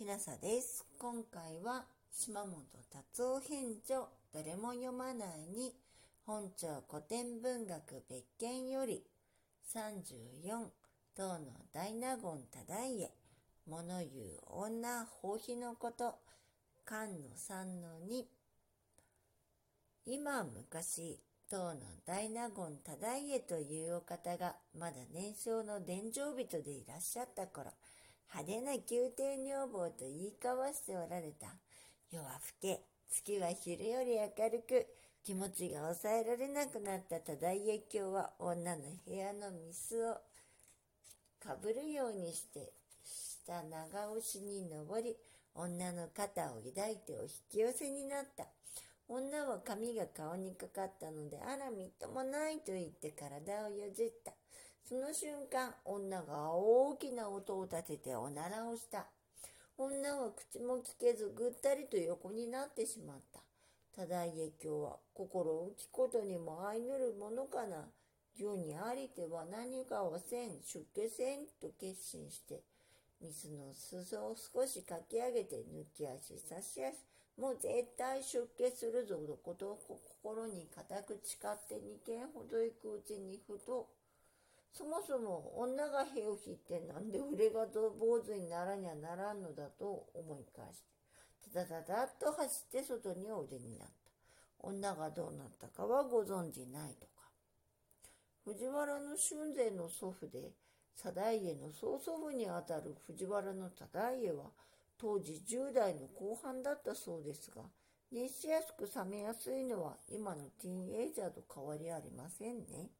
[0.00, 0.86] きなさです。
[0.98, 2.52] 今回は島本
[2.90, 5.74] 達夫編著誰も読まないに
[6.24, 9.02] 本庁古典文学別件より
[9.74, 10.68] 34
[11.14, 11.40] 唐の
[11.74, 13.10] 大納言忠家
[13.66, 14.08] 物言う
[14.46, 16.14] 女放棄のこと
[16.88, 18.26] 菅野三の二
[20.06, 27.70] 今昔唐の大納言忠家というお方がまだ年少の伝承人でいらっしゃった頃
[28.32, 31.48] 派手な宮廷女房と言い交わしておられた。
[32.10, 34.86] 夜は更け月は昼より明るく
[35.24, 40.14] 気持ちが抑えられなくなった忠家卿は女の部屋のミスを
[41.42, 42.72] かぶるようにして
[43.04, 45.16] 下長押しに登り
[45.54, 48.46] 女の肩を抱いてお引き寄せになった。
[49.08, 54.32] 女は髪が顔にかかったのであらみっともないと言って体をよじった。
[54.88, 59.06] その瞬間女が大きな音を立てておならをした。
[59.78, 63.40] 女は口も聞けずぐったりと横になってしまった。
[63.96, 67.88] 忠家卿は心浮きことにも相ぬるものかな。
[68.36, 72.60] 世にありては何かをせん出家せんと決心して。
[73.20, 76.94] 水の裾を少しかき上げて抜き足差し足。
[77.38, 79.78] もう絶対出家するぞとことを
[80.16, 83.88] 心に固く誓って二軒ほど行くうちにふと
[84.72, 93.94] そもそも女が兵を引ってなんで俺が坊主にならにゃならんのだと思い返してただただっと走って外にお出になった
[94.60, 97.10] 女がどうなったかはご存じないとか
[98.44, 100.52] 藤原の春勢の祖父で
[100.96, 104.50] 定家の曽祖父にあたる藤原の忠家は
[104.98, 107.62] 当時10代の後半だったそうですが
[108.12, 112.90] 熱しやすく冷めやすいのは今のティーンエイジャーと変わりありませんね。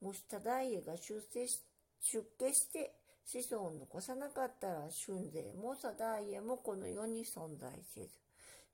[0.00, 1.60] もし忠家が出世し
[2.00, 2.92] 出家して
[3.24, 4.74] 子孫を残さなかったら
[5.06, 8.08] 春勢も定家もこの世に存在せず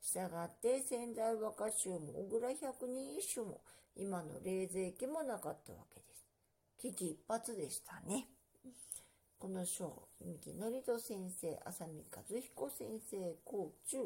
[0.00, 3.60] したがって仙台和歌集も小倉百人一首も
[3.96, 6.26] 今の霊勢記もなかったわけです。
[6.78, 8.26] 危機一髪でしたね。
[9.38, 13.98] この章、三木のりと先生、浅見和彦先生、甲中、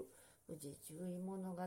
[0.49, 1.63] 宇治十位物語、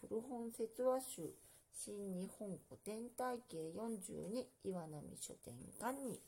[0.00, 1.30] 古本説話集、
[1.78, 6.18] 新日本古典体系42岩波書店館に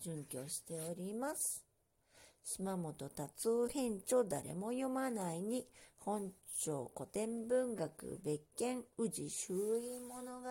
[0.00, 1.62] 準拠しております。
[2.42, 5.66] 島本達夫編著誰も読まないに
[5.98, 10.48] 本庁古典文学別件宇治周囲物語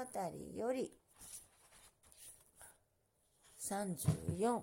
[0.55, 0.91] より
[3.59, 4.61] 34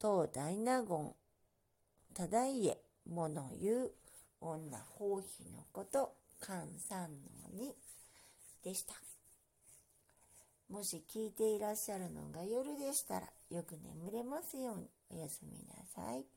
[0.00, 1.14] 東大納言
[2.14, 3.92] 忠家物言う
[4.40, 7.72] 女放棄のこと菅三の2
[8.66, 8.94] でした。
[10.68, 16.35] もし聞いていらっしゃるのが夜でしたらよく眠れますようにおやすみなさい。